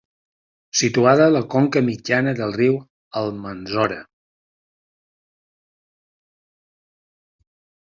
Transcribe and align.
Situada 0.77 1.27
a 1.27 1.33
la 1.33 1.41
conca 1.55 1.83
mitjana 1.89 2.33
del 2.39 2.55
riu 2.55 2.79
Almanzora. 3.21 4.01